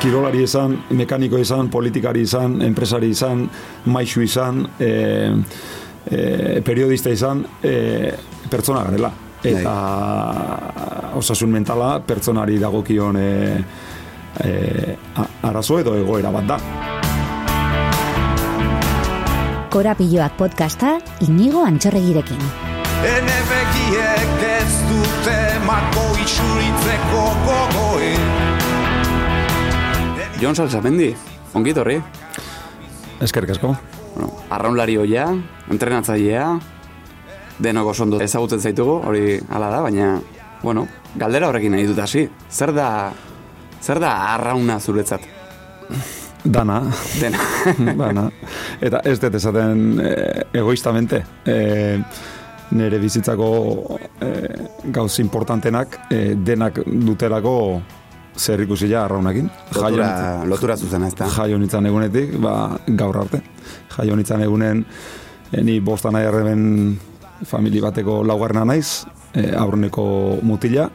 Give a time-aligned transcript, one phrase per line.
[0.00, 3.46] kirolari izan, mekaniko izan, politikari izan, enpresari izan,
[3.92, 4.90] maixu izan, e,
[6.10, 8.12] e, periodista izan, e,
[8.50, 9.12] pertsona garela.
[9.46, 9.72] Eta
[11.14, 13.30] osasun mentala pertsonari dagokion e,
[14.42, 14.96] e,
[15.46, 16.58] arazo edo egoera bat da.
[19.70, 20.96] Korapilloak podcasta
[21.28, 22.42] inigo antxorregirekin.
[23.06, 25.36] Ene begiek ez dute
[25.68, 28.14] mako isuritzeko gogoe
[30.36, 31.14] Jon Salsamendi,
[31.56, 31.96] ongi torri.
[33.24, 33.70] Eskerrik asko.
[34.12, 35.30] Bueno, arraunlari hoia,
[35.72, 36.50] entrenatzailea,
[37.64, 40.10] denok oso ondo ezagutzen zaitugu, hori hala da, baina,
[40.60, 40.84] bueno,
[41.16, 42.26] galdera horrekin nahi dut hasi.
[42.52, 42.90] Zer da,
[43.80, 45.24] zer da arrauna zuretzat?
[46.44, 46.82] Dana.
[47.16, 47.40] Dena.
[48.04, 48.28] Dana.
[48.84, 50.14] Eta ez dut esaten e,
[50.60, 51.24] egoistamente.
[51.48, 51.56] E,
[52.76, 53.48] nire bizitzako
[54.20, 54.32] e,
[54.92, 57.56] gauz importantenak e, denak dutelako
[58.36, 59.50] zer ikusi ja arraunakin.
[59.74, 61.28] Lotura, lotura zuzena, ez da?
[61.32, 63.42] Jaio nintzen egunetik, ba, gaur arte.
[63.96, 64.84] Jaio nintzen egunen,
[65.52, 66.64] e, ni bostan aierreben
[67.46, 70.06] famili bateko laugarrena naiz, e, aurreneko
[70.46, 70.88] mutila,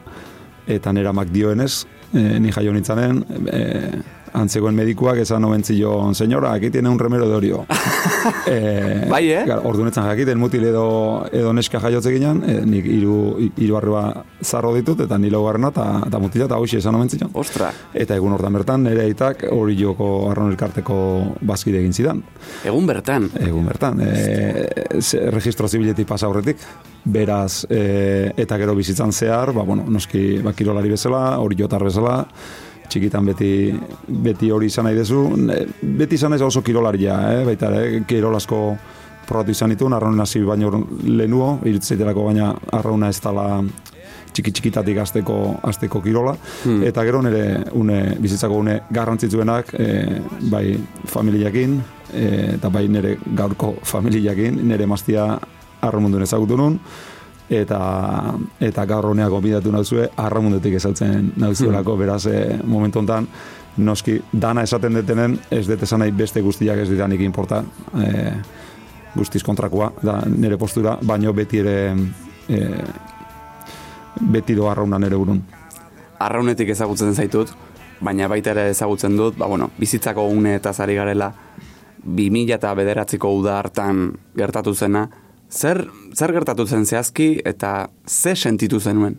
[0.66, 3.62] eta nera mak dioenez, e, ni jaio nintzanen, e,
[4.32, 7.66] antzegoen medikuak esan omen zion, senyora, aquí tiene un remero de orio.
[8.46, 9.44] e, bai, eh?
[9.46, 10.84] Gar, ordunetzan jakiten mutil edo,
[11.32, 13.16] edo neska jaiotze ginen, e, nik iru,
[13.56, 14.04] iru arreba
[14.42, 17.30] zarro ditut, eta nilo garrena, eta, eta mutila, eta hoxe esan omen zion.
[17.34, 17.70] Ostra.
[17.94, 20.96] Eta egun hortan bertan, nire aitak hori joko arron elkarteko
[21.40, 22.24] bazkide egin zidan.
[22.64, 23.28] Egun bertan?
[23.40, 24.00] Egun bertan.
[24.06, 26.64] E, ze, registro zibiletik pasa horretik,
[27.04, 32.20] beraz, e, eta gero bizitzan zehar, ba, bueno, noski, ba, kirolari bezala, hori jotar bezala,
[32.92, 33.52] txikitan beti
[34.26, 35.24] beti hori izan nahi dezu,
[35.82, 37.44] beti izan nahi oso kirolaria, eh?
[37.48, 38.02] baita, eh?
[38.08, 38.60] kirolasko
[39.26, 40.70] probatu izan ditu, arraunen hasi baino
[41.06, 43.46] lehenuo, irutzeiterako baina arrauna ez dala
[44.32, 46.84] txiki txikitatik azteko, azteko kirola, hmm.
[46.88, 47.44] eta gero nire
[47.78, 49.88] une, bizitzako une garrantzitsuenak, e,
[50.52, 50.64] bai
[51.12, 51.78] familiakin,
[52.12, 55.26] e, eta bai nire gaurko familiakin, nire maztia
[55.82, 56.78] arramundun ezagutu nun,
[57.52, 61.96] eta eta gaur honea gonbidatu nauzue arramundetik ezaltzen nauzuelako.
[61.96, 63.28] Beraz e, momentu hontan
[63.76, 67.62] noski dana esaten detenen ez dut esan nahi beste guztiak ez ditanik inporta
[67.96, 68.32] e,
[69.14, 71.76] guztiz kontrakoa da nire postura baino beti ere
[72.48, 72.60] e,
[74.20, 75.42] beti do arrauna nere burun.
[76.20, 77.52] Arraunetik ezagutzen zaitut
[78.00, 81.32] baina baita ere ezagutzen dut ba, bueno, bizitzako une eta zari garela
[82.02, 85.08] 2000 eta bederatziko uda hartan gertatu zena
[85.52, 85.84] Zer,
[86.14, 89.18] zer gertatu zen zehazki eta ze sentitu zenuen?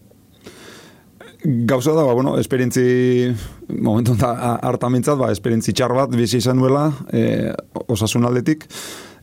[1.43, 3.33] Gauza da, ba, bueno, esperientzi,
[3.67, 7.51] momentu da, harta mintzat, ba, esperientzi txar bat bizi izan duela, e,
[7.91, 8.63] osasun aldetik,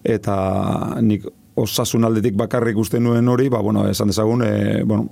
[0.05, 0.37] eta
[1.01, 1.25] nik
[1.61, 5.09] osasun aldetik bakarrik uste nuen hori, ba, bueno, esan dezagun, e, bueno,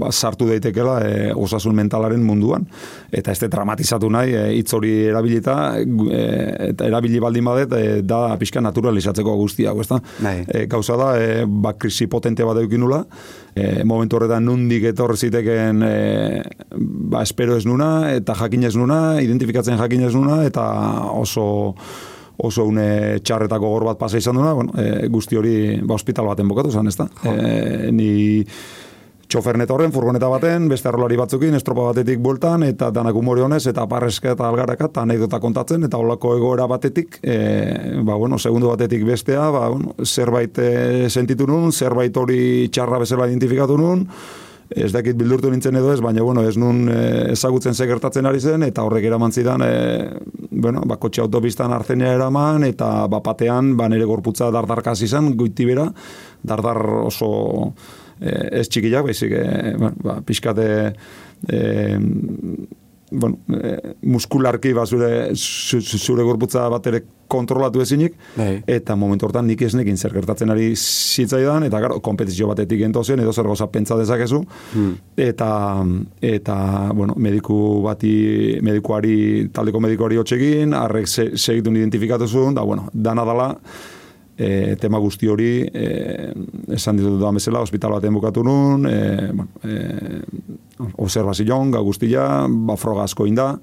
[0.00, 2.66] ba, sartu daitekela e, osasun mentalaren munduan.
[3.12, 6.22] Eta ez dramatizatu nahi, e, hitz hori erabilita, e,
[6.70, 10.00] eta erabili baldin badet, e, da pixka naturalizatzeko guztia, ez da?
[10.22, 10.36] Bai.
[10.46, 13.02] E, gauza da, e, ba, krisi potente bat eukinula,
[13.54, 15.96] e, momentu horretan nundik etorri ziteken e,
[17.12, 20.64] ba, espero ez nuna, eta jakin ez nuna, identifikatzen jakin ez nuna, eta
[21.12, 21.44] oso
[22.42, 26.48] oso une txarretako gor bat pasa izan duna, bueno, e, guzti hori ba, hospital baten
[26.50, 27.08] bokatu zen, ez da?
[27.30, 28.12] E, ni
[29.32, 33.86] txofernet horren, furgoneta baten, beste arrolari batzukin, estropa batetik bueltan, eta danak umore honez, eta
[33.88, 37.38] parreska eta algaraka, eta anekdota kontatzen, eta holako egoera batetik, e,
[38.04, 40.72] ba, bueno, segundu batetik bestea, ba, bueno, zerbait e,
[41.08, 44.04] sentitu nun, zerbait hori txarra bezala identifikatu nun,
[44.76, 46.98] ez dakit bildurtu nintzen edo ez, baina bueno, ez nun e,
[47.32, 49.72] ezagutzen ze gertatzen ari zen, eta horrek eraman zidan, e,
[50.50, 55.88] bueno, ba, kotxe autobistan arzenea eraman, eta bapatean, ba, nire gorputza dardarkaz izan, goitibera,
[56.42, 57.32] dardar oso
[58.20, 60.68] e, ez txikiak, baizik, e, bueno, ba, pixkate,
[61.48, 61.62] e,
[63.12, 67.02] bueno, e, muskularki ba zure zure gorputza bat ere
[67.32, 68.62] kontrolatu ezinik bai.
[68.68, 73.22] eta momentu hortan nik ez nekin zer gertatzen ari zitzaidan eta gero kompetizio batetik entozen
[73.24, 74.92] edo zer goza pentsa dezakezu hmm.
[75.16, 75.50] eta
[76.20, 76.56] eta
[76.94, 78.12] bueno, mediku bati
[78.62, 83.50] medikuari taldeko medikuari hotsegin arrek segitun identifikatu zuen da bueno, dana dala
[84.36, 86.32] e, tema guzti hori e,
[86.72, 88.98] esan ditut da bezala ospital baten bukatu nun e,
[89.32, 90.20] bueno, e,
[90.98, 93.56] observazioan ga guztia ba froga asko inda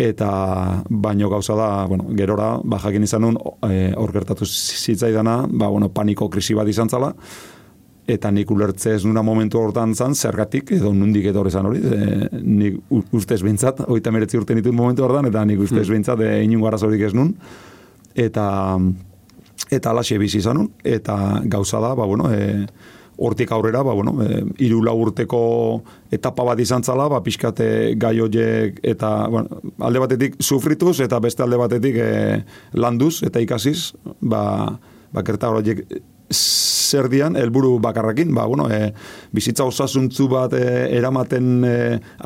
[0.00, 5.68] eta baino gauza da bueno, gerora ba jakin izan nun e, hor gertatu zitzaidana ba
[5.68, 7.14] bueno paniko krisi bat izan zala
[8.10, 12.40] eta nik ulertze ez nuna momentu hortan zan, zergatik, edo nundik edo horrezan hori, e,
[12.42, 12.80] nik
[13.14, 15.94] ustez bintzat, oita meretzi urte nituen momentu hortan, eta nik ustez hmm.
[15.94, 17.34] bintzat, e, inungo arazorik ez nun,
[18.18, 18.46] eta,
[19.70, 22.66] eta alaxe bizi izanun, eta gauza da, ba, bueno, e,
[23.20, 25.40] hortik aurrera, ba, bueno, e, iru lau urteko
[26.10, 27.68] etapa bat izan zala, ba, pixkate
[28.00, 32.12] gai horiek eta bueno, alde batetik sufrituz eta beste alde batetik e,
[32.72, 34.42] landuz eta ikasiz, ba,
[35.12, 35.84] ba kerta horiek
[36.30, 38.92] zer dian, helburu bakarrakin, ba, bueno, e,
[39.34, 40.64] bizitza osasuntzu bat e,
[40.96, 41.74] eramaten e,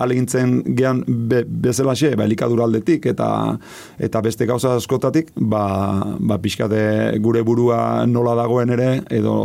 [0.00, 3.28] alegintzen gean be, bezalaxe, ba, elikadura aldetik, eta,
[3.98, 5.64] eta beste gauza askotatik, ba,
[6.18, 6.84] ba, pixkate
[7.24, 9.36] gure burua nola dagoen ere, edo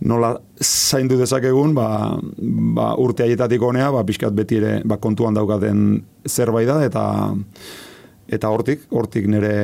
[0.00, 1.88] nola zaindu dezakegun, ba,
[2.76, 7.06] ba, urte haietatik honea, ba, pixkat beti ere ba, kontuan daukaten zerbait da, eta
[8.28, 9.56] eta hortik, hortik nire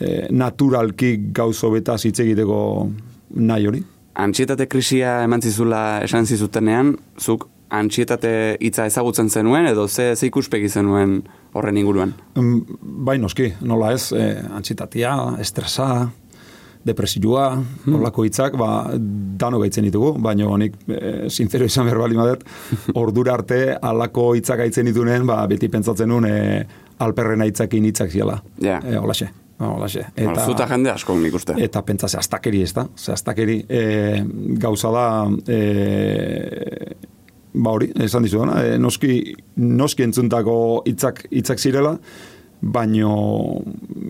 [0.00, 2.60] e, naturalki gauzo beta hitz egiteko
[3.34, 3.82] nahi hori.
[4.20, 10.68] Antxietate krisia eman zizula esan zizutenean, zuk antxietate hitza ezagutzen zenuen edo ze, ze ikuspegi
[10.68, 11.20] zenuen
[11.54, 12.14] horren inguruan?
[12.80, 16.10] Bai noski, nola ez, e, antxietatia, estresa,
[16.84, 17.94] depresioa, hmm.
[17.94, 18.90] horlako hitzak, ba,
[19.40, 22.46] dano gaitzen ditugu, baina nik, e, sincero izan behar bali madet,
[23.02, 26.64] ordura arte, alako hitzak gaitzen ditunen, ba, beti pentsatzen nuen, e,
[27.00, 28.40] alperrena hitzakin hitzak ziala.
[28.64, 28.80] Ja.
[28.80, 28.96] E,
[29.68, 30.06] holaxe.
[30.06, 30.24] Holaxe.
[30.24, 31.54] Eta, Zuta jende asko nik uste.
[31.60, 32.86] Eta pentsa ze astakeri ez da.
[32.96, 33.84] Ze astakeri e,
[34.58, 35.06] gauza da
[35.46, 35.60] e,
[37.52, 39.20] ba hori, esan dizu dana, e, noski,
[39.56, 41.96] noski entzuntako hitzak hitzak zirela,
[42.60, 43.14] baino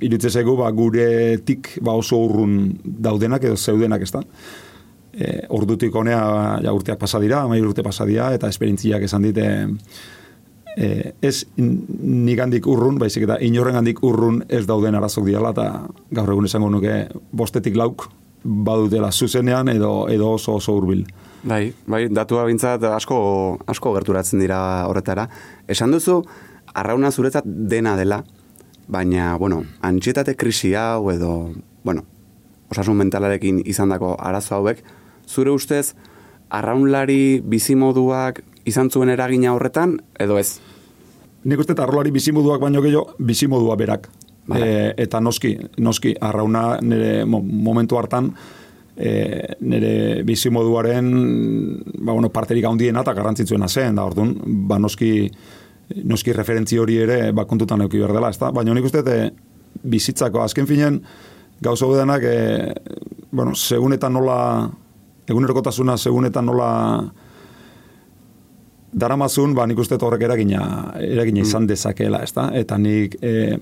[0.02, 4.22] irutze zego ba, gure tik ba, oso urrun daudenak edo zeudenak ez da.
[5.10, 6.22] E, ordutik honea
[6.62, 9.48] ja, urteak pasadira, amai urte pasadira, eta esperintziak esan dite
[10.76, 15.66] e, ez nigandik urrun, baizik eta inorrengandik urrun ez dauden arazok diala, eta
[16.10, 18.08] gaur egun esango nuke bostetik lauk
[18.44, 21.04] badutela zuzenean edo edo oso oso hurbil.
[21.42, 23.16] Bai, bai, datua bintzat asko,
[23.68, 25.26] asko gerturatzen dira horretara.
[25.68, 26.20] Esan duzu,
[26.74, 28.22] arrauna zuretzat dena dela,
[28.88, 31.52] baina, bueno, antxietate krisi hau edo,
[31.84, 32.04] bueno,
[32.70, 34.82] osasun mentalarekin izandako arazo hauek,
[35.26, 35.94] zure ustez,
[36.50, 40.60] arraunlari bizimoduak izan zuen eragina horretan, edo ez?
[41.44, 44.10] Nik uste arrolari bizimoduak baino gehiago, bizimodua berak.
[44.50, 48.32] E, eta noski, noski, arrauna nire momentu hartan,
[48.96, 51.10] e, nire bizimoduaren
[52.00, 54.34] ba, bueno, parterik handiena eta garrantzitzuena zen, da orduan,
[54.68, 55.30] ba, noski,
[56.04, 58.50] noski referentzi hori ere ba, kontutan euki behar dela, ezta?
[58.52, 59.30] Baina nik uste, e,
[59.82, 61.00] bizitzako azken finen,
[61.62, 62.74] gauza denak, e,
[63.30, 64.68] bueno, segunetan nola,
[65.30, 66.70] egunerokotasuna segunetan nola,
[68.92, 70.62] daramazun, ba, nik uste horrek eragina,
[71.00, 71.70] eragina izan mm.
[71.70, 72.48] dezakeela, ez da?
[72.58, 73.58] Eta nik, e,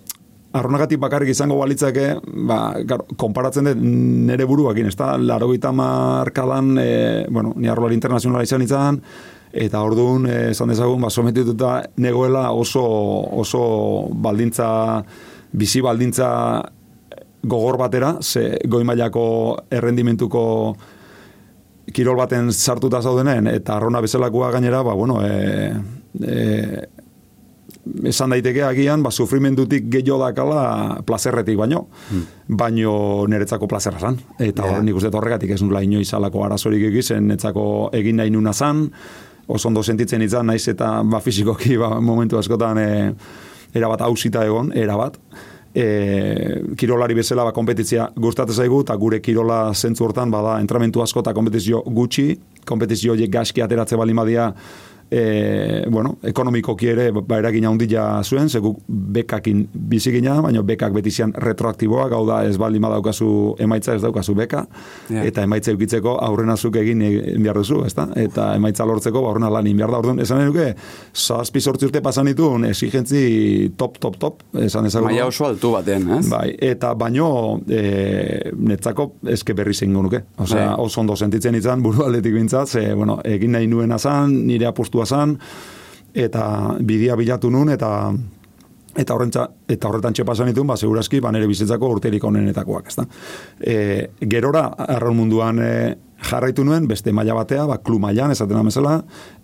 [0.57, 2.15] arronagatik bakarrik izango balitzake,
[2.49, 3.83] ba, gar, konparatzen dut
[4.29, 5.15] nere buruakin, ez da?
[5.21, 6.93] Laro gita markadan, e,
[7.29, 9.03] bueno, ni arrolari internazionala izan izan,
[9.53, 12.85] eta orduan, e, esan dezagun, ba, sometituta negoela oso,
[13.45, 13.63] oso
[14.13, 14.69] baldintza,
[15.53, 16.29] bizi baldintza
[17.49, 19.25] gogor batera, ze goi mailako
[19.71, 20.43] errendimentuko
[21.95, 25.73] kirol baten sartuta zaudenen eta arrona bezalakoa gainera, ba, bueno, e,
[26.23, 26.87] e,
[28.09, 32.55] esan daiteke agian, ba, sufrimendutik gehiago dakala plazerretik baino, hmm.
[32.61, 32.95] baino
[33.31, 34.19] niretzako plazerra zan.
[34.39, 34.83] Eta yeah.
[34.85, 38.89] nik uste horregatik ez nula inoiz alako arazorik egizen, netzako egin nahi nuna zan,
[39.49, 42.89] oso ondo sentitzen izan, naiz eta ba, fizikoki ba, momentu askotan e,
[43.77, 45.17] erabat hausita egon, erabat
[45.75, 51.25] e, kirolari bezala ba, kompetizia gustatzen zaigu, eta gure kirola zentzu hortan, bada, entramentu asko
[51.25, 52.29] eta kompetizio gutxi,
[52.69, 54.53] kompetizio horiek gaski ateratze bali madia,
[55.11, 61.33] e, bueno, ekonomikoki ere ba, eragin handia zuen, zegu bekakin bizigina, baina bekak beti zian
[61.33, 63.31] retroaktiboa, gau da ez baldin badaukazu
[63.65, 64.65] emaitza ez daukazu beka,
[65.23, 67.05] eta emaitza eukitzeko aurrenazuk egin
[67.43, 68.09] behar duzu, ezta?
[68.19, 70.71] Eta emaitza lortzeko ba, aurrena lan behar da, orduan, esan enuke,
[71.15, 73.23] zazpi sortzi urte pasan ditun, esigentzi
[73.79, 75.13] top, top, top, esan ezagutu.
[75.13, 76.25] Maia oso altu baten, ez?
[76.31, 77.31] Bai, eta baino,
[77.69, 80.23] e, netzako, eske berri zein nuke.
[80.39, 80.85] Osea, bai.
[80.85, 84.98] oso ondo sentitzen izan, buru aldetik bintzat, ze, bueno, egin nahi nuen azan, nire apostu
[84.99, 85.39] kontua zan,
[86.15, 88.13] eta bidia bilatu nun, eta
[88.99, 93.05] eta horrentza, eta horretan txepasan ditun, ba, segurazki, ba, nire bizitzako urterik onenetakoak, ezta.
[93.61, 94.65] E, gerora,
[94.97, 95.69] arraun munduan e,
[96.27, 98.97] jarraitu nuen, beste maila batea, ba, klu mailan, esaten amezela,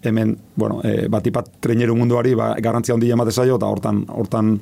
[0.02, 4.56] hemen, bueno, e, batipat treneru munduari, ba, garantzia handi emate zaio, eta hortan, hortan,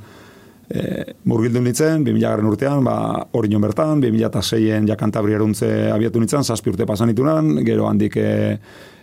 [0.68, 2.98] e, murgildu nintzen, 2000 garen urtean, ba,
[3.32, 8.58] hori bertan, 2006en jakantabri eruntze abiatu nintzen, zazpi urte pasan ditunan, gero handik e,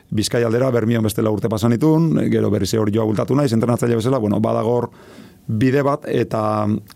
[0.10, 4.18] Bizkai aldera, bermion bestela urte pasan itun, gero berrize hori joa bultatu naiz, entrenatzaile bezala,
[4.18, 4.90] bueno, badagor
[5.50, 6.42] bide bat, eta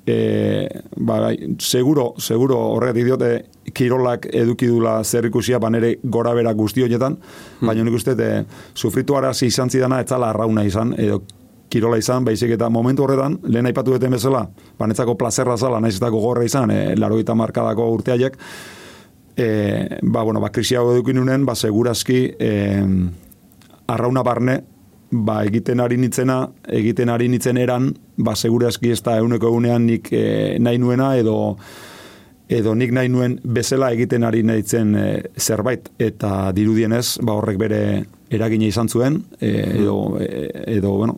[0.05, 0.67] e,
[0.97, 3.29] ba, seguro, seguro horregatik diote,
[3.73, 7.69] kirolak edukidula zer ikusia banere gora bera guzti honetan, hmm.
[7.69, 8.43] baina nik uste, e,
[8.73, 11.23] sufritu arazi izan zidana, etzala arrauna izan, edo
[11.73, 14.45] kirola izan, baizik eta momentu horretan, lehen aipatu duten bezala,
[14.77, 18.37] banetzako plazerra zala, naiz eta gogorra izan, e, laro markadako urteaiek,
[19.37, 22.51] e, ba, bueno, ba, krisi hau edukin unen, ba, segurazki, e,
[23.87, 24.59] arrauna barne,
[25.13, 30.09] ba, egiten ari nitzena, egiten ari nitzen eran, ba, segurazki ez da euneko egunean nik
[30.11, 30.23] e,
[30.59, 31.55] nahi nuena, edo,
[32.49, 37.81] edo nik nahi nuen bezala egiten ari nahitzen e, zerbait, eta dirudienez, ba, horrek bere
[38.33, 41.17] eragina izan zuen, e, edo, e, edo, bueno,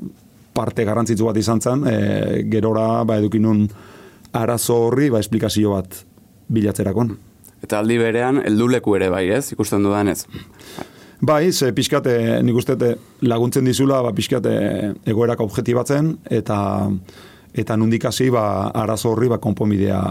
[0.56, 3.64] parte garrantzitsu bat izan zen, e, gerora, ba, edukin nun
[4.36, 6.04] arazo horri, ba, esplikazio bat
[6.52, 7.16] bilatzerakon.
[7.66, 9.48] Eta aldi berean, helduleku ere bai, ez?
[9.56, 10.22] Ikusten dudan ez.
[11.26, 12.14] Bai, ze pixkate,
[12.46, 12.92] nik uste te
[13.26, 14.52] laguntzen dizula, ba, pixkate
[15.10, 16.60] egoerak objektibatzen, eta
[17.56, 18.44] eta nundik hasi ba,
[18.76, 20.02] arazo horri ba, konponbidea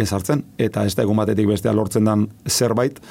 [0.00, 0.44] ezartzen.
[0.56, 3.02] Eta ez da egun batetik bestea lortzen dan zerbait,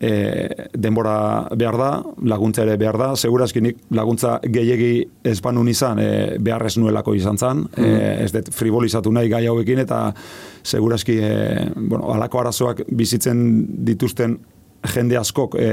[0.00, 1.90] e, denbora behar da,
[2.24, 7.38] laguntza ere behar da, segurazki nik laguntza gehiegi ezpanun izan, e, behar ez nuelako izan
[7.38, 7.90] zan, e,
[8.24, 10.02] ez dut frivolizatu nahi gai hauekin, eta
[10.64, 11.34] segurazki, e,
[11.76, 13.44] bueno, alako arazoak bizitzen
[13.86, 14.38] dituzten
[14.94, 15.70] jende askok, e,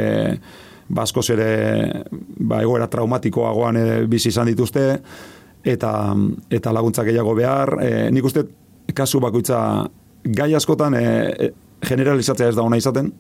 [0.87, 1.49] baskoz ere
[2.39, 4.87] ba, egoera traumatikoagoan e, bizi izan dituzte,
[5.67, 5.91] eta,
[6.49, 7.77] eta laguntza gehiago behar.
[7.83, 8.43] E, nik uste,
[8.95, 9.59] kasu bakoitza
[10.23, 11.05] gai askotan e,
[11.47, 11.49] e,
[11.87, 13.11] generalizatzea ez da ona izaten,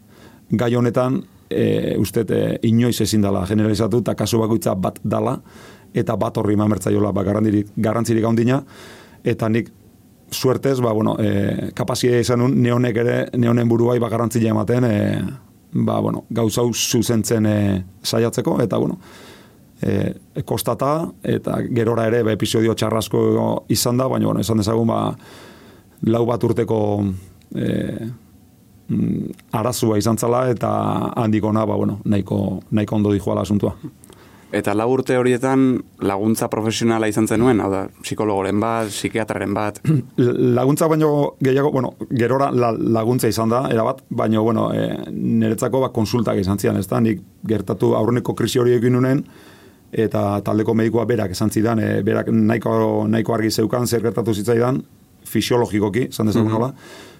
[0.51, 5.37] gai honetan e, uste e, inoiz ezin dela generalizatu, eta kasu bakoitza bat dala,
[5.93, 8.61] eta bat horri mamertzaiola ba, garrantzirik, garrantzirik handina,
[9.23, 9.71] eta nik
[10.31, 15.21] suertez, ba, bueno, e, kapazia izan nun, neonek ere, neonen buruai ba, garrantzia ematen, e,
[15.73, 17.57] ba, bueno, gauza hau zuzentzen e,
[18.03, 18.99] saiatzeko, eta, bueno,
[19.81, 20.13] e,
[20.45, 23.23] kostata, eta gerora ere, ba, episodio txarrasko
[23.73, 25.01] izan da, baina, bueno, esan dezagun, ba,
[26.07, 26.79] lau bat urteko
[27.55, 28.07] e,
[29.51, 30.69] arazua izan zala, eta
[31.15, 33.75] handikona, ba, bueno, nahiko, nahiko ondo dijoala asuntua.
[34.55, 35.73] Eta lau urte horietan
[36.07, 39.81] laguntza profesionala izan zenuen, hau da, psikologoren bat, psikiatraren bat.
[40.57, 41.09] laguntza baino
[41.43, 46.63] gehiago, bueno, gerora la, laguntza izan da, erabat, baino, bueno, e, niretzako ba, konsultak izan
[46.63, 49.25] zian, ez da, nik gertatu aurreneko krisi hori egin nunen,
[49.91, 54.79] eta taldeko medikoa berak esan zidan, e, berak nahiko, nahiko argi zeukan, zer gertatu zitzaidan,
[55.27, 56.71] fisiologikoki, esan dezagun nola,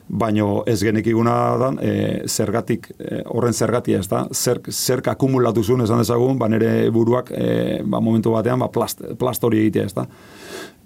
[0.08, 1.94] baino ez genekiguna da, e,
[2.28, 7.32] zergatik, e, horren zergatia, ez da, zer, zerk akumulatu zuen, esan dezagun, ba nire buruak,
[7.32, 10.06] e, ba momentu batean, ba plast, plast hori egitea, ez da.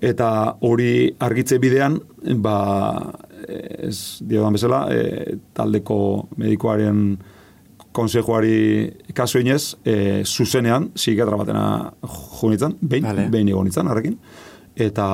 [0.01, 0.29] Eta
[0.65, 1.99] hori argitze bidean,
[2.41, 2.55] ba,
[3.47, 5.99] ez diodan bezala, e, taldeko
[6.41, 7.19] medikoaren
[7.91, 11.65] konsejoari kaso inez, e, zuzenean, psikiatra batena
[12.39, 13.27] junitzen, behin, Vale.
[13.29, 14.17] behin egon harrekin.
[14.75, 15.05] Eta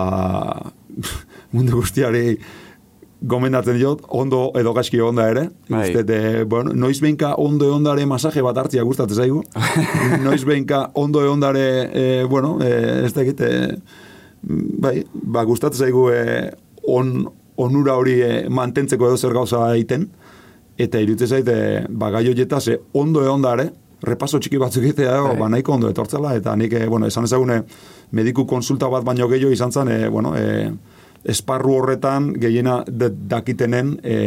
[1.53, 2.37] mundu guztiari
[3.21, 5.47] gomendatzen diot, ondo edo gaizki onda ere.
[5.69, 5.87] Bai.
[5.87, 9.41] Uste, de, bueno, noiz behinka ondo eondare masaje bat hartzia gustatzen zaigu.
[10.25, 12.71] noiz behinka ondo eondare, e, bueno, e,
[13.07, 13.49] ez da egite,
[14.43, 16.21] bai, ba, gustatzen zaigu e,
[16.87, 17.25] on,
[17.57, 20.07] onura hori e, mantentzeko edo zer gauza egiten,
[20.77, 21.57] eta iruditzen zaite,
[21.89, 23.71] ba, gai horietaz, e, ondo eondare,
[24.05, 25.37] repaso txiki batzuk egitea, Bai.
[25.39, 27.63] ba, nahiko ondo etortzela, eta nik, e, bueno, esan ezagune,
[28.13, 30.69] mediku konsulta bat baino gehiago izan zen, e, bueno, e,
[31.23, 34.17] esparru horretan gehiena dakitenen, e,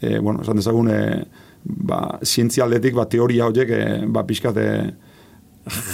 [0.00, 1.00] e, bueno, esan dezagun, e,
[1.64, 4.68] ba, zientzia aldetik, ba, teoria horiek, e, ba, pixkat, e,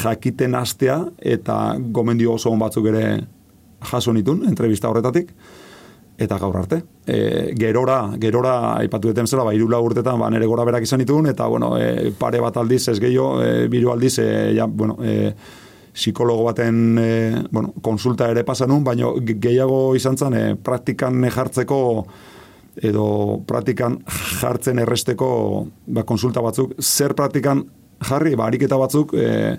[0.02, 3.06] jakiten astea, eta gomendio oso on batzuk ere
[3.90, 5.34] jaso nitun, entrevista horretatik,
[6.18, 6.80] eta gaur arte.
[7.06, 11.28] E, gerora, gerora, aipatu duten zela, ba, irula urtetan, ba, nere gora berak izan ditun,
[11.30, 15.34] eta, bueno, e, pare bat aldiz, ez gehiago, e, biru aldiz, e, ja, bueno, e,
[15.98, 17.10] psikologo baten, e,
[17.50, 21.78] bueno, konsulta ere pasa nun, baina ge- gehiago izan zen, e, praktikan jartzeko,
[22.78, 23.04] edo
[23.46, 23.98] praktikan
[24.40, 25.28] jartzen erresteko
[25.90, 27.64] ba, konsulta batzuk, zer praktikan
[28.06, 29.56] jarri, ba, ariketa batzuk, e,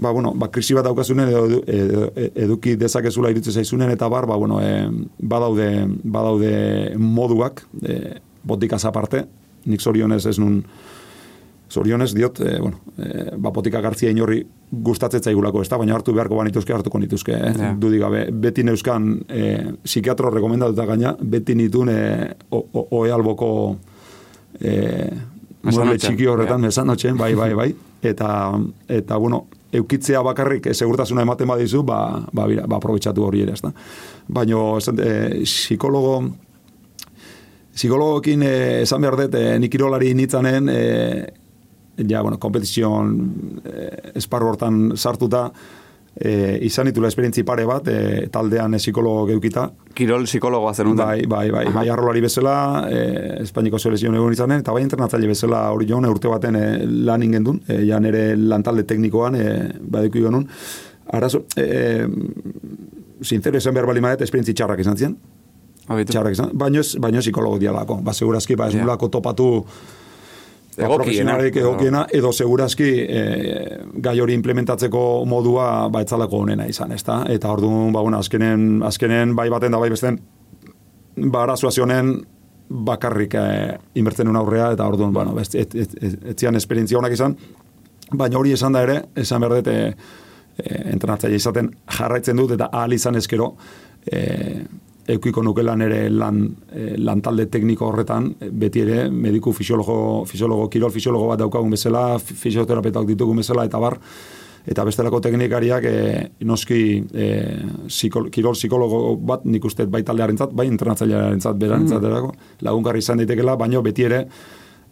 [0.00, 2.06] ba, bueno, ba, krisi bat daukazunen edo, edo,
[2.46, 4.86] eduki dezakezula irutzen zaizunen, eta bar, ba, bueno, e,
[5.20, 5.68] badaude,
[6.04, 6.54] badaude
[6.96, 8.16] moduak, e,
[8.48, 9.26] botikaz aparte,
[9.68, 10.62] nik zorionez ez nun,
[11.70, 16.12] zorionez diot, e, bueno, e, ba, botika gartzia inorri gustatzen zaigulako, ez da, baina hartu
[16.16, 17.52] beharko banituzke, hartuko nituzke, eh?
[17.56, 17.70] Ja.
[17.78, 19.44] dudik gabe, beti neuzkan e,
[19.84, 22.00] psikiatro rekomendatuta gaina, beti nitun e,
[22.50, 23.52] o- alboko
[24.60, 24.74] e,
[25.62, 26.66] mueble Mesanotxean, txiki horretan, ja.
[26.66, 27.70] mesanotxen, bai, bai, bai,
[28.02, 28.28] eta,
[28.88, 31.98] eta bueno, eukitzea bakarrik eh, segurtasuna ematen badizu, ba,
[32.32, 33.72] ba, bira, ba, aprobetxatu hori ere, ez da.
[34.26, 34.62] Baina,
[35.04, 36.14] e, psikologo,
[37.74, 41.26] psikologokin eh, esan behar dut, eh, nik kirolari nitzanen, eh,
[42.08, 43.14] ja, bueno, kompetizion
[43.64, 45.50] eh, esparru hortan sartuta,
[46.16, 51.26] eh, izan ditula esperientzi pare bat, eh, taldean eh, psikologo geukita, Kirol psikologoa zen Bai,
[51.26, 55.88] bai, bai, bai arrolari bezala, eh, Espainiko selezioan egon izanen, eta bai internatzaile bezala hori
[55.88, 60.46] joan, urte baten eh, lan ingen duen, eh, ja nere lantalde teknikoan, eh, badeku genuen.
[61.12, 62.06] Arazo, eh,
[63.22, 65.16] sincero esan behar bali maet, esperientzi txarrak izan ziren.
[65.90, 67.98] Txarrak izan, baino baino psikologo dialako.
[68.06, 69.50] Ba, segurazki, ba, ez nulako topatu
[70.78, 71.36] Egokiena.
[71.42, 73.22] egokiena, edo segurazki e,
[74.02, 77.24] gai hori implementatzeko modua ba, etzalako honena izan, ezta?
[77.28, 80.20] Eta orduan, ba, bueno, azkenen, azkenen bai baten da bai besten,
[81.16, 82.14] ba, arazoa zionen
[82.70, 83.44] bakarrik e,
[83.98, 87.34] inbertzen aurrea, eta orduan, bueno, ez, ez, ez, ez, ez zian esperientzia honak izan,
[88.12, 89.94] baina hori esan da ere, esan behar dut, e,
[90.56, 93.56] e, entrenatzaile izaten jarraitzen dut, eta ahal izan eskero,
[94.06, 94.22] e,
[95.14, 100.92] eukiko nukela nere lan, e, lantalde tekniko horretan, e, beti ere mediku fisiologo, fisiologo, kirol
[100.94, 103.98] fisiologo bat daukagun bezala, fi- fisioterapeutak ditugun bezala, eta bar,
[104.70, 105.98] eta bestelako teknikariak e,
[106.44, 106.80] noski
[107.14, 107.28] e,
[107.88, 112.34] psiko, kirol psikologo bat nik uste bai taldearentzat, bai entrenatzailearentzat berarentzat erako,
[112.66, 114.26] lagungarri izan daitekela, baino beti ere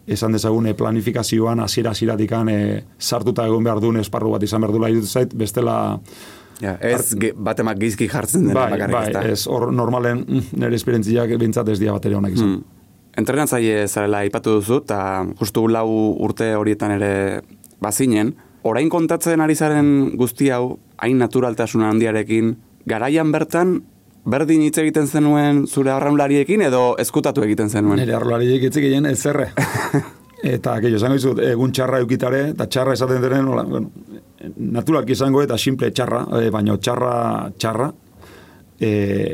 [0.09, 2.59] esan dezagun planifikazioan hasiera hasieratikan e,
[2.97, 5.99] sartuta egon behar duen esparru bat izan behar duela zait, bestela
[6.59, 9.21] Ja, ez ge, bat emak gizki jartzen dena bai, bakarrik, bai, ezta?
[9.31, 12.57] ez hor normalen mm, nire esperientziak bintzat ez dira batere honak izan.
[12.57, 12.65] Hmm.
[13.19, 14.99] Entrenatzaile zarela aipatu duzu, eta
[15.39, 15.87] justu lau
[16.25, 17.13] urte horietan ere
[17.83, 18.33] bazinen,
[18.67, 22.53] orain kontatzen ari zaren guzti hau, hain naturaltasun handiarekin,
[22.87, 23.79] garaian bertan,
[24.29, 27.99] berdin hitz egiten zenuen zure arraunlariekin edo ezkutatu egiten zenuen?
[27.99, 29.51] Nire arrolariek etzik egin ez zerre.
[30.43, 33.91] eta, gehiago, esango dizut, egun txarra eukitare, eta txarra esaten denen, hola, bueno,
[34.57, 37.13] naturalki izango eta simple txarra, e, baino txarra,
[37.57, 37.89] txarra,
[38.79, 38.91] e,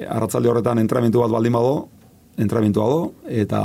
[0.09, 1.75] arratzalde horretan entramentu bat baldin bado,
[2.37, 3.61] entramentu bado, eta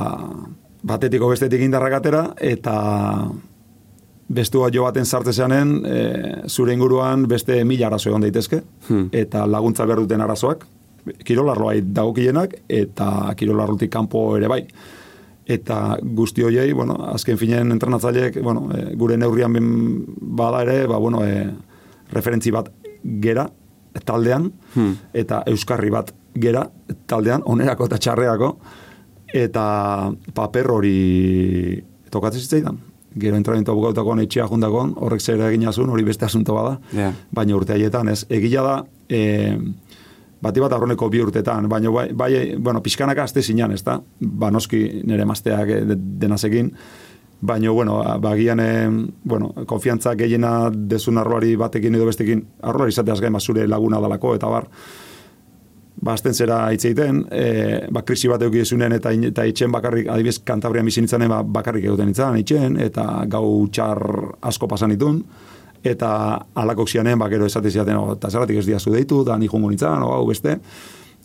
[0.82, 2.74] batetiko bestetik indarrak atera, eta
[4.30, 6.02] bestua jo baten sartze zeanen, e,
[6.48, 9.08] zure inguruan beste mila arazo egon daitezke, Hmm.
[9.12, 10.66] eta laguntza behar duten arazoak,
[11.24, 14.66] kirolarroa dagokienak, eta kirolarrutik kanpo ere bai.
[15.50, 19.70] Eta guzti hoiei, bueno, azken finen entrenatzaileek, bueno, e, gure neurrian ben
[20.38, 21.48] bada ere, ba, bueno, e,
[22.12, 22.70] referentzi bat
[23.24, 23.48] gera
[24.06, 24.92] taldean, Hmm.
[25.12, 26.68] eta euskarri bat gera
[27.10, 28.52] taldean, onerako eta txarreako,
[29.34, 29.64] eta
[30.34, 32.78] paper hori tokatzen zitzaidan.
[33.18, 36.76] Gero entrenamentua bukautakoan etxea jundakoan, horrek zer eginazun, hori beste asunto bada.
[36.94, 37.10] Ja.
[37.34, 38.76] Baina urte haietan, ez, egila da,
[39.10, 39.58] e,
[40.42, 43.98] bati bat aurreneko bi urtetan, baina bai, bai bueno, pixkanaka azte zinan, ez da?
[44.20, 46.72] Ba, noski nire mazteak eh, de, denazekin,
[47.40, 48.60] baina, bueno, bagian,
[49.24, 54.34] bueno, konfiantza gehiena dezun arroari batekin edo bestekin, arroari izateaz gain, ba, zure laguna dalako,
[54.36, 54.68] eta bar,
[56.00, 57.44] ba, azten zera hitz egiten, e,
[57.92, 61.84] ba, krisi bat eduki ezunen, eta, eta itxen bakarrik, adibidez, kantabrian bizi nintzanen, ba, bakarrik
[61.84, 64.04] egiten nintzen, itxen, eta gau txar
[64.52, 65.22] asko pasan ditun,
[65.84, 66.10] eta
[66.54, 69.70] alakok zianen, ba, gero esate ziaten, o, eta zerratik ez diazu deitu, da ni jungo
[69.70, 70.58] nintzen, hau beste,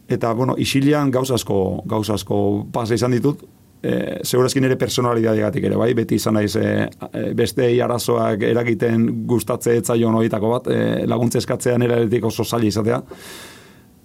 [0.07, 3.43] eta, bueno, isilian gauz asko, pasa izan ditut,
[3.83, 6.69] e, segurazki nire personalidadiagatik ere, bai, beti izan naiz e,
[7.11, 13.01] e, bestei arazoak eragiten gustatze etzaion horietako bat, e, laguntza eskatzean eraretik oso zaila izatea,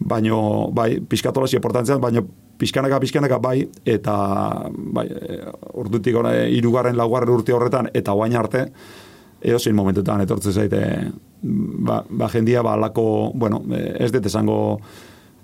[0.01, 2.23] baino bai pizkatolasi importantzia baino
[2.59, 4.15] pizkanaka pizkanaka bai eta
[4.97, 5.07] bai
[5.77, 8.65] ordutik ora hirugarren laugarren urte horretan eta oain arte
[9.41, 10.81] edozein momentutan etortzen zaite
[11.43, 14.81] ba, ba jendia ba alako, bueno, eh, ez dut esango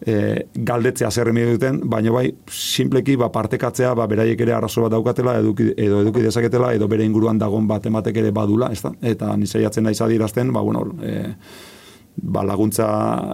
[0.01, 5.39] e, galdetzea zer duten, baina bai, simpleki ba, partekatzea, ba, beraiek ere arazo bat daukatela,
[5.41, 8.93] eduki, edo eduki dezaketela, edo bere inguruan dagon bat ematek ere badula, ez da?
[9.01, 11.35] Eta nizaiatzen naiz adierazten, ba, bueno, e,
[12.23, 12.89] ba, laguntza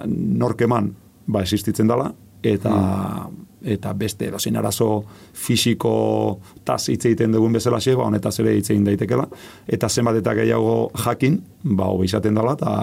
[0.07, 0.93] norkeman,
[1.27, 3.29] ba, existitzen dela, eta
[3.65, 8.71] eta beste edozein arazo fisiko taz hitz egiten dugun bezala xe, ba, honetaz ere hitz
[8.71, 9.29] egin daitekela,
[9.67, 12.75] eta zenbat eta gehiago jakin, ba, hobi izaten dela, eta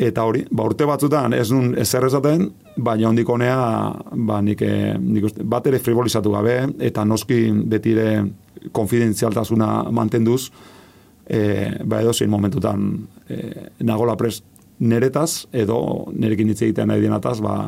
[0.00, 2.46] Eta hori, ba, urte batzutan ez nun ezer esaten,
[2.80, 3.56] baina hondik honea,
[4.16, 6.54] ba, nik, eh, nik uste, bat ere frivolizatu gabe,
[6.88, 10.46] eta noski beti ere konfidentzialtasuna mantenduz,
[11.26, 11.40] e,
[11.84, 12.86] ba, edo zein momentutan
[13.28, 14.40] e, nagola pres
[14.80, 15.80] neretaz, edo
[16.16, 17.58] nerekin hitz egitean nahi dienataz, ba,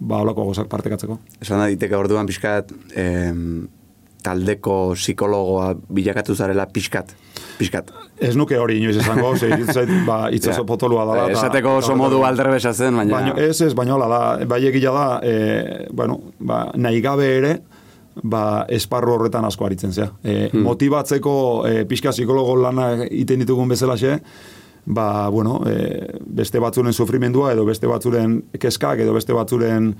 [0.00, 1.18] ba, holako gozak partekatzeko.
[1.40, 3.68] Esan da diteke orduan pixkat, em,
[4.26, 7.12] taldeko psikologoa bilakatu zarela pixkat.
[7.60, 7.92] Pixkat.
[8.20, 10.64] Ez nuke hori inoiz esango, ze iruditzen zait, ba, oso Ja.
[10.66, 11.28] potolua dela.
[11.30, 13.14] eta- Esateko oso modu alderbesa zen, baina...
[13.14, 17.54] Baina ez ez, baina hola da, bai egila da, e, bueno, ba, nahi gabe ere,
[18.22, 20.10] ba, esparru horretan asko aritzen zea.
[20.24, 24.18] E, Motibatzeko e, pixka psikologo lana iten ditugun bezalaxe,
[24.86, 29.90] ba, bueno, e, beste batzuren sufrimendua edo beste batzuren keskak edo beste batzuren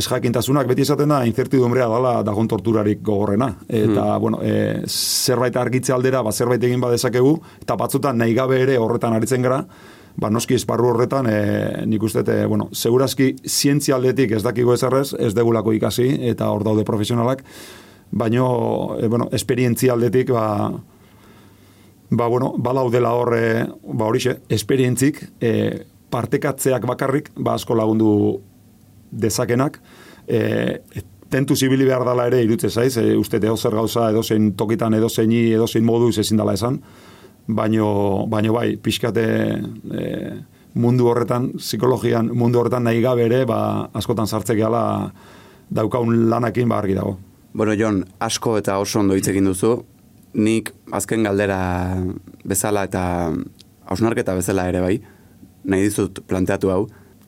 [0.00, 3.52] esjakintasunak beti esaten da incertidumbrea dala dagon torturarik gogorrena.
[3.68, 8.78] Eta, bueno, e, zerbait argitze aldera, ba, zerbait egin badezakegu, eta batzutan nahi gabe ere
[8.80, 9.60] horretan aritzen gara,
[10.16, 15.12] ba, noski esparru horretan, e, nik uste, e, bueno, segurazki zientzia aldetik ez dakigo ezerrez,
[15.18, 17.44] ez degulako ikasi, eta hor daude profesionalak,
[18.10, 20.72] baino, e, bueno, esperientzia aldetik, ba,
[22.10, 28.40] ba, bueno, balaudela hor, e, ba, horixe, esperientzik, e, partekatzeak bakarrik, ba, asko lagundu
[29.10, 29.80] dezakenak,
[30.26, 30.82] e,
[31.30, 35.52] tentu zibili behar dala ere irutze zaiz, e, uste edo zer gauza edozein tokitan edozeini
[35.54, 36.80] edozein moduz ezin dala esan,
[37.46, 39.26] baino, baino bai, pixkate
[39.94, 40.06] e,
[40.74, 44.82] mundu horretan, psikologian mundu horretan nahi gabe ere, ba, askotan sartzek gala
[45.70, 47.18] daukaun lanakin ba argi dago.
[47.54, 49.80] Bueno, Jon, asko eta oso ondo hitz egin duzu.
[50.34, 51.60] Nik azken galdera
[52.46, 53.02] bezala eta
[53.90, 54.96] hausnarketa bezala ere bai,
[55.64, 56.84] nahi dizut planteatu hau,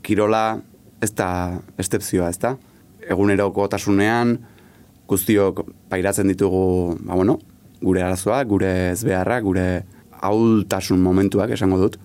[0.06, 0.60] kirola
[1.02, 1.28] ez da
[1.82, 2.54] estepzioa, ez da?
[3.10, 4.36] Eguneroko tasunean,
[5.10, 7.40] guztiok pairatzen ditugu, ba bueno,
[7.82, 9.66] gure arazoak, gure ezbeharra, gure
[10.22, 11.98] ahultasun momentuak esango dut.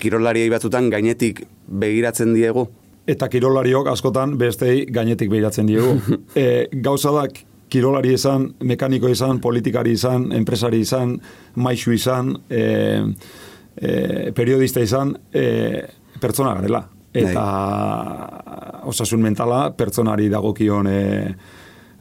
[0.00, 2.68] Kirolariei batzutan gainetik begiratzen diegu,
[3.04, 5.98] Eta kirolariok askotan bestei gainetik behiratzen diegu.
[6.40, 7.26] e, gauza da,
[7.68, 11.16] kirolari izan, mekaniko izan, politikari izan, enpresari izan,
[11.56, 12.62] maixu izan, e,
[13.76, 15.46] e, periodista izan, e,
[16.20, 16.84] pertsona garela.
[17.14, 17.44] Eta
[18.90, 21.02] osasun mentala pertsonari dagokion e,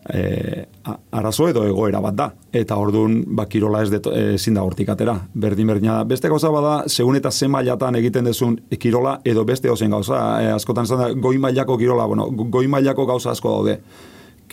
[0.10, 0.66] e,
[1.12, 2.28] arazo edo egoera bat da.
[2.54, 5.16] Eta orduan, ba, kirola ez deto, ezin da hortik atera.
[5.34, 6.08] Berdin berdina da.
[6.10, 10.24] Beste gauza bada, segun eta ze mailatan egiten dezun kirola edo beste ozen gauza.
[10.42, 13.80] E, askotan esan da, goi mailako kirola, bueno, goi mailako gauza asko daude.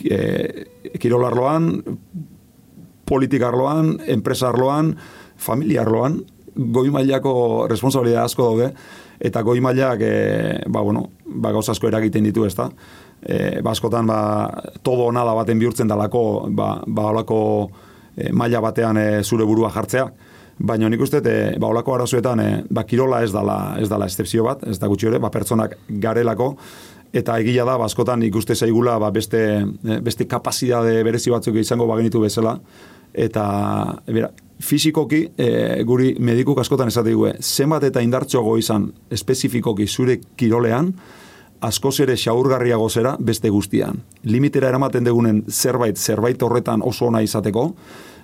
[0.01, 0.65] E,
[0.99, 1.71] kirolarloan,
[3.05, 4.95] politikarloan, enpresarloan,
[5.37, 6.21] familiarloan,
[6.55, 8.71] goi mailako responsabilidad asko daude,
[9.19, 12.69] eta goi mailak, e, ba, bueno, ba, gauza asko eragiten ditu, ezta?
[13.21, 14.19] E, ba, askotan, ba,
[14.83, 17.39] todo nada baten bihurtzen dalako, ba, ba olako
[18.15, 20.07] e, maila batean e, zure burua jartzea,
[20.61, 24.47] baina nik uste, e, ba, olako arazoetan, e, ba, kirola ez dala, ez dala estepzio
[24.47, 26.55] bat, ez da gutxi ere, ba, pertsonak garelako,
[27.13, 31.87] eta egia da, ba, askotan ikuste zaigula ba, beste, eh, beste kapazidade berezi batzuk izango
[31.87, 32.55] bagenitu bezala,
[33.13, 33.43] eta
[34.07, 34.29] bera,
[34.61, 40.93] fizikoki e, guri medikuk askotan esate digue, zenbat eta indartxoago izan espezifikoki zure kirolean,
[41.61, 43.99] askoz ere xaurgarriago zera beste guztian.
[44.23, 47.67] Limitera eramaten degunen zerbait, zerbait horretan oso ona izateko,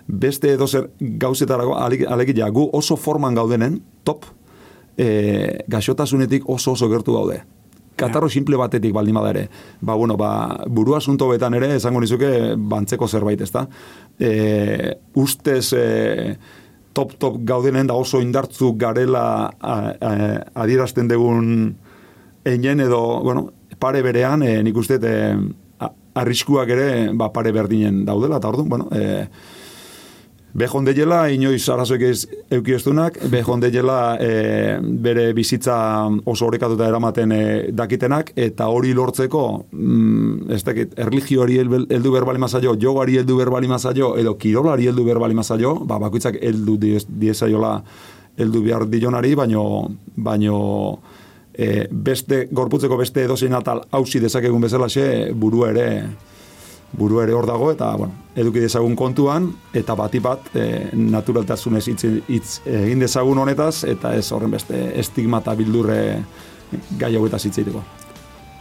[0.08, 4.26] beste edo zer gauzetarako, ale- alegia, gu oso forman gaudenen, top,
[4.98, 7.44] e, gaxotasunetik oso oso gertu gaude.
[7.98, 9.48] Katarro simple batetik baldin bada ere.
[9.82, 10.30] Ba, bueno, ba,
[10.70, 13.66] buru asunto betan ere, esango nizuke, bantzeko zerbait, ezta?
[14.20, 16.38] E, ustez, e,
[16.94, 20.12] top top gaudenen da oso indartzu garela a, a,
[20.64, 21.76] adierazten dugun
[22.46, 28.40] einen edo, bueno, pare berean, e, nik uste, e, arriskuak ere, ba, pare berdinen daudela,
[28.42, 29.28] eta orduan, bueno, e,
[30.58, 32.24] Behondeiela inoiz arazoek ez
[32.56, 34.30] eukiestunak, behondeiela e,
[35.06, 35.76] bere bizitza
[36.26, 37.42] oso horrekatuta eramaten e,
[37.78, 43.70] dakitenak, eta hori lortzeko, mm, ez dakit, erligioari hel- heldu berbali mazaio, jogari heldu berbali
[43.70, 47.76] mazaio, edo kirolari heldu berbali mazaio, ba, bakoitzak heldu diez- diezaiola
[48.38, 49.64] heldu behar dilonari, baino,
[50.16, 50.58] baino
[51.54, 55.88] e, beste, gorputzeko beste edozein atal hausi dezakegun bezalaxe, burua ere
[56.92, 62.04] buru ere hor dago eta bueno, eduki dezagun kontuan eta bati bat e, naturaltasunez hitz,
[62.28, 66.00] hitz egin dezagun honetaz eta ez horren beste estigma eta bildurre
[67.00, 67.84] gai hauetaz hitz egiteko.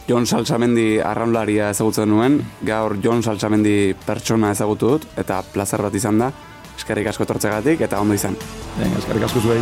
[0.07, 6.21] Jon Salsamendi arraunlaria ezagutzen nuen, gaur Jon Salsamendi pertsona ezagutu dut, eta plazer bat izan
[6.21, 6.31] da,
[6.77, 8.37] eskerrik asko etortzegatik eta ondo izan.
[8.77, 9.59] Venga, eskerrik asko zuei.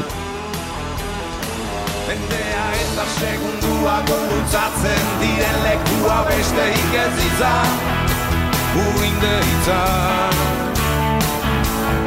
[2.06, 8.15] Mendea eta segundua gurutzatzen diren lekua besteik ez izan
[8.76, 10.36] Uinde izan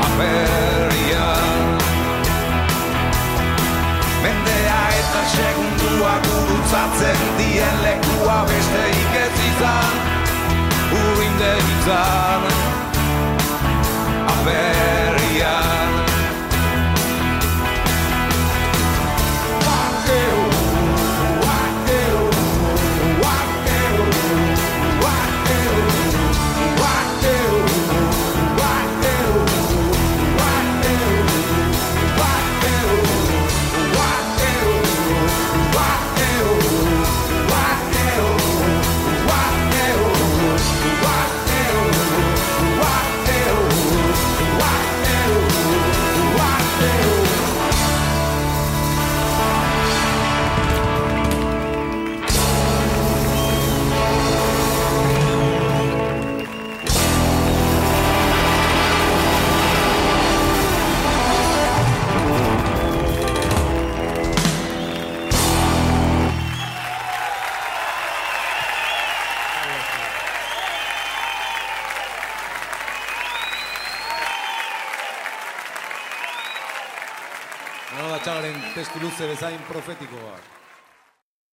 [0.07, 1.79] Aperian
[4.23, 9.93] Mendea eta segundua gurutzatzen diren lekua besteik ez izan.
[11.03, 12.49] Uinde izan
[14.37, 15.08] Aperian
[79.69, 80.58] profeta Igor.